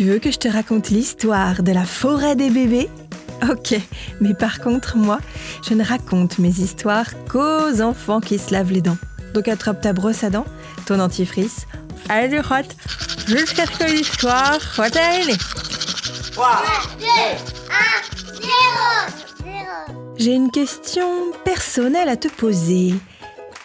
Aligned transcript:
Tu 0.00 0.06
veux 0.06 0.18
que 0.18 0.30
je 0.30 0.38
te 0.38 0.48
raconte 0.48 0.88
l'histoire 0.88 1.62
de 1.62 1.72
la 1.72 1.84
forêt 1.84 2.34
des 2.34 2.48
bébés? 2.48 2.88
Ok, 3.50 3.78
mais 4.22 4.32
par 4.32 4.60
contre, 4.60 4.96
moi, 4.96 5.18
je 5.68 5.74
ne 5.74 5.84
raconte 5.84 6.38
mes 6.38 6.48
histoires 6.48 7.10
qu'aux 7.28 7.82
enfants 7.82 8.22
qui 8.22 8.38
se 8.38 8.50
lavent 8.50 8.72
les 8.72 8.80
dents. 8.80 8.96
Donc 9.34 9.46
attrape 9.46 9.82
ta 9.82 9.92
brosse 9.92 10.24
à 10.24 10.30
dents, 10.30 10.46
ton 10.86 10.96
dentifrice, 10.96 11.66
allez 12.08 12.28
du 12.28 12.38
hot, 12.38 12.66
jusqu'à 13.26 13.66
ce 13.66 13.78
que 13.78 13.92
l'histoire 13.92 14.58
soit 14.62 14.88
terminée. 14.88 15.36
3, 16.32 16.62
2, 16.98 17.04
1, 17.04 18.40
0, 18.40 18.48
0. 19.44 20.14
J'ai 20.16 20.32
une 20.32 20.50
question 20.50 21.08
personnelle 21.44 22.08
à 22.08 22.16
te 22.16 22.28
poser. 22.28 22.94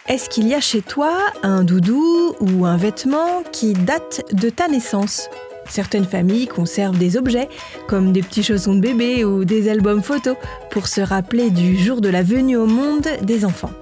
Est-ce 0.06 0.28
qu'il 0.28 0.46
y 0.48 0.54
a 0.54 0.60
chez 0.60 0.82
toi 0.82 1.16
un 1.42 1.64
doudou 1.64 2.36
ou 2.40 2.66
un 2.66 2.76
vêtement 2.76 3.42
qui 3.52 3.72
date 3.72 4.20
de 4.34 4.50
ta 4.50 4.68
naissance? 4.68 5.30
Certaines 5.68 6.04
familles 6.04 6.46
conservent 6.46 6.98
des 6.98 7.16
objets, 7.16 7.48
comme 7.88 8.12
des 8.12 8.22
petits 8.22 8.42
chaussons 8.42 8.74
de 8.74 8.80
bébé 8.80 9.24
ou 9.24 9.44
des 9.44 9.68
albums 9.68 10.02
photos, 10.02 10.36
pour 10.70 10.88
se 10.88 11.00
rappeler 11.00 11.50
du 11.50 11.76
jour 11.76 12.00
de 12.00 12.08
la 12.08 12.22
venue 12.22 12.56
au 12.56 12.66
monde 12.66 13.06
des 13.22 13.44
enfants. 13.44 13.72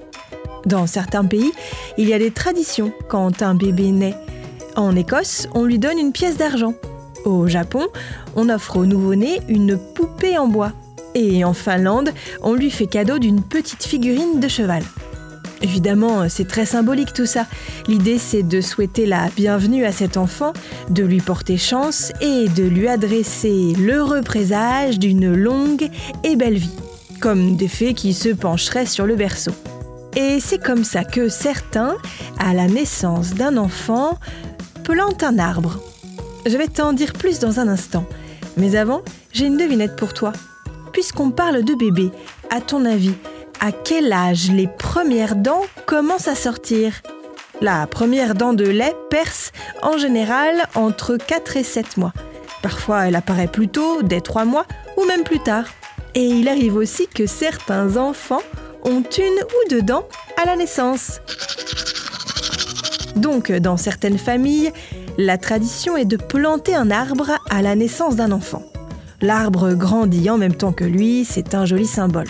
Dans 0.66 0.86
certains 0.86 1.24
pays, 1.24 1.52
il 1.98 2.08
y 2.08 2.14
a 2.14 2.18
des 2.18 2.30
traditions 2.30 2.92
quand 3.08 3.42
un 3.42 3.54
bébé 3.54 3.90
naît. 3.90 4.14
En 4.76 4.96
Écosse, 4.96 5.46
on 5.54 5.64
lui 5.64 5.78
donne 5.78 5.98
une 5.98 6.12
pièce 6.12 6.36
d'argent. 6.36 6.74
Au 7.24 7.46
Japon, 7.46 7.86
on 8.34 8.48
offre 8.48 8.78
au 8.78 8.86
nouveau-né 8.86 9.40
une 9.48 9.78
poupée 9.78 10.36
en 10.38 10.48
bois. 10.48 10.72
Et 11.14 11.44
en 11.44 11.52
Finlande, 11.52 12.10
on 12.42 12.54
lui 12.54 12.70
fait 12.70 12.86
cadeau 12.86 13.18
d'une 13.18 13.42
petite 13.42 13.84
figurine 13.84 14.40
de 14.40 14.48
cheval. 14.48 14.82
Évidemment, 15.62 16.28
c'est 16.28 16.48
très 16.48 16.66
symbolique 16.66 17.12
tout 17.12 17.26
ça. 17.26 17.46
L'idée, 17.86 18.18
c'est 18.18 18.42
de 18.42 18.60
souhaiter 18.60 19.06
la 19.06 19.28
bienvenue 19.36 19.84
à 19.84 19.92
cet 19.92 20.16
enfant, 20.16 20.52
de 20.90 21.02
lui 21.02 21.20
porter 21.20 21.56
chance 21.56 22.12
et 22.20 22.48
de 22.48 22.64
lui 22.64 22.88
adresser 22.88 23.74
l'heureux 23.78 24.22
présage 24.22 24.98
d'une 24.98 25.34
longue 25.34 25.88
et 26.22 26.36
belle 26.36 26.58
vie, 26.58 26.76
comme 27.20 27.56
des 27.56 27.68
fées 27.68 27.94
qui 27.94 28.12
se 28.12 28.28
pencheraient 28.28 28.86
sur 28.86 29.06
le 29.06 29.16
berceau. 29.16 29.52
Et 30.16 30.38
c'est 30.40 30.62
comme 30.62 30.84
ça 30.84 31.02
que 31.04 31.28
certains, 31.28 31.96
à 32.38 32.54
la 32.54 32.68
naissance 32.68 33.34
d'un 33.34 33.56
enfant, 33.56 34.18
plantent 34.84 35.24
un 35.24 35.38
arbre. 35.38 35.80
Je 36.46 36.56
vais 36.56 36.68
t'en 36.68 36.92
dire 36.92 37.14
plus 37.14 37.38
dans 37.38 37.58
un 37.58 37.68
instant. 37.68 38.04
Mais 38.56 38.76
avant, 38.76 39.02
j'ai 39.32 39.46
une 39.46 39.56
devinette 39.56 39.96
pour 39.96 40.12
toi. 40.12 40.32
Puisqu'on 40.92 41.30
parle 41.30 41.64
de 41.64 41.74
bébé, 41.74 42.10
à 42.50 42.60
ton 42.60 42.84
avis, 42.84 43.14
à 43.60 43.72
quel 43.72 44.12
âge 44.12 44.50
les 44.50 44.66
premières 44.66 45.36
dents 45.36 45.62
commencent 45.86 46.28
à 46.28 46.34
sortir? 46.34 47.02
La 47.60 47.86
première 47.86 48.34
dent 48.34 48.52
de 48.52 48.64
lait 48.64 48.94
perce 49.10 49.52
en 49.82 49.96
général 49.96 50.68
entre 50.74 51.16
4 51.16 51.56
et 51.56 51.62
7 51.62 51.96
mois. 51.96 52.12
Parfois 52.62 53.06
elle 53.06 53.16
apparaît 53.16 53.48
plus 53.48 53.68
tôt, 53.68 54.02
dès 54.02 54.20
3 54.20 54.44
mois, 54.44 54.66
ou 54.96 55.04
même 55.04 55.22
plus 55.22 55.40
tard. 55.40 55.66
Et 56.14 56.24
il 56.24 56.48
arrive 56.48 56.76
aussi 56.76 57.06
que 57.06 57.26
certains 57.26 57.96
enfants 57.96 58.42
ont 58.84 59.02
une 59.02 59.42
ou 59.42 59.70
deux 59.70 59.82
dents 59.82 60.06
à 60.40 60.44
la 60.46 60.56
naissance. 60.56 61.20
Donc, 63.16 63.50
dans 63.50 63.76
certaines 63.76 64.18
familles, 64.18 64.72
la 65.16 65.38
tradition 65.38 65.96
est 65.96 66.04
de 66.04 66.16
planter 66.16 66.74
un 66.74 66.90
arbre 66.90 67.38
à 67.48 67.62
la 67.62 67.76
naissance 67.76 68.16
d'un 68.16 68.32
enfant. 68.32 68.62
L'arbre 69.20 69.72
grandit 69.74 70.28
en 70.28 70.36
même 70.36 70.54
temps 70.54 70.72
que 70.72 70.84
lui, 70.84 71.24
c'est 71.24 71.54
un 71.54 71.64
joli 71.64 71.86
symbole. 71.86 72.26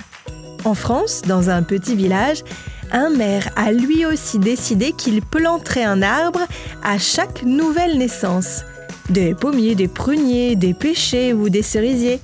En 0.65 0.73
France, 0.73 1.23
dans 1.27 1.51
un 1.51 1.63
petit 1.63 1.95
village, 1.95 2.43
un 2.91 3.11
maire 3.11 3.51
a 3.55 3.71
lui 3.71 4.07
aussi 4.07 4.39
décidé 4.39 4.93
qu'il 4.93 5.21
planterait 5.21 5.85
un 5.85 6.01
arbre 6.01 6.41
à 6.83 6.97
chaque 6.97 7.43
nouvelle 7.43 7.99
naissance. 7.99 8.63
Des 9.11 9.35
pommiers, 9.35 9.75
des 9.75 9.89
pruniers, 9.89 10.57
des 10.57 10.73
pêchers 10.73 11.35
ou 11.35 11.51
des 11.51 11.63
cerisiers. 11.63 12.19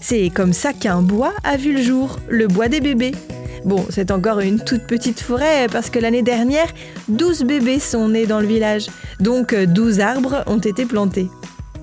C'est 0.00 0.30
comme 0.30 0.52
ça 0.52 0.72
qu'un 0.72 1.00
bois 1.00 1.32
a 1.44 1.56
vu 1.56 1.72
le 1.72 1.82
jour, 1.82 2.18
le 2.28 2.48
bois 2.48 2.68
des 2.68 2.80
bébés. 2.80 3.14
Bon, 3.64 3.84
c'est 3.88 4.10
encore 4.10 4.40
une 4.40 4.58
toute 4.58 4.86
petite 4.86 5.20
forêt 5.20 5.68
parce 5.70 5.88
que 5.88 6.00
l'année 6.00 6.22
dernière, 6.22 6.68
12 7.08 7.44
bébés 7.44 7.78
sont 7.78 8.08
nés 8.08 8.26
dans 8.26 8.40
le 8.40 8.46
village. 8.46 8.86
Donc 9.20 9.54
12 9.54 10.00
arbres 10.00 10.42
ont 10.48 10.58
été 10.58 10.86
plantés. 10.86 11.28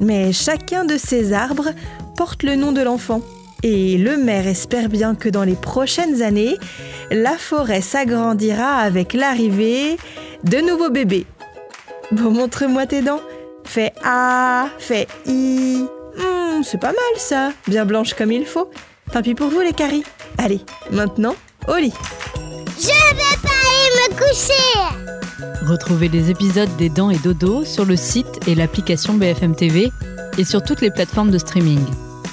Mais 0.01 0.33
chacun 0.33 0.83
de 0.83 0.97
ces 0.97 1.31
arbres 1.31 1.69
porte 2.17 2.43
le 2.43 2.55
nom 2.57 2.73
de 2.73 2.81
l'enfant. 2.81 3.21
Et 3.63 3.97
le 3.97 4.17
maire 4.17 4.45
espère 4.45 4.89
bien 4.89 5.15
que 5.15 5.29
dans 5.29 5.45
les 5.45 5.55
prochaines 5.55 6.21
années, 6.21 6.57
la 7.11 7.37
forêt 7.37 7.79
s'agrandira 7.79 8.75
avec 8.75 9.13
l'arrivée 9.13 9.97
de 10.43 10.57
nouveaux 10.57 10.89
bébés. 10.89 11.25
Bon, 12.11 12.31
montre-moi 12.31 12.85
tes 12.85 13.01
dents. 13.01 13.21
Fais 13.63 13.93
A, 14.03 14.67
fais 14.77 15.07
I. 15.25 15.85
Hmm, 16.17 16.61
c'est 16.61 16.79
pas 16.79 16.91
mal 16.91 17.17
ça, 17.17 17.53
bien 17.67 17.85
blanche 17.85 18.13
comme 18.13 18.33
il 18.33 18.45
faut. 18.45 18.69
Tant 19.13 19.21
pis 19.21 19.33
pour 19.33 19.47
vous 19.47 19.61
les 19.61 19.71
caries. 19.71 20.03
Allez, 20.37 20.59
maintenant, 20.91 21.35
au 21.69 21.77
lit. 21.77 21.93
Je 22.77 22.87
vais 22.87 23.37
pas 23.41 23.49
aller 23.49 24.09
me 24.09 24.17
coucher. 24.17 25.65
Retrouvez 25.65 26.09
les 26.09 26.29
épisodes 26.29 26.75
des 26.77 26.89
Dents 26.89 27.09
et 27.09 27.17
Dodo 27.17 27.63
sur 27.63 27.85
le 27.85 27.95
site 27.95 28.45
et 28.45 28.55
l'application 28.55 29.13
BFM 29.13 29.55
TV 29.55 29.89
et 30.37 30.43
sur 30.43 30.61
toutes 30.61 30.81
les 30.81 30.91
plateformes 30.91 31.31
de 31.31 31.37
streaming. 31.37 31.79